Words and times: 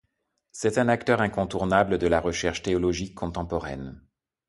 C'est 0.51 0.79
un 0.79 0.87
acteur 0.87 1.21
incontournable 1.21 1.99
de 1.99 2.07
la 2.07 2.19
recherche 2.19 2.63
théologique 2.63 3.13
contemporaine. 3.13 4.01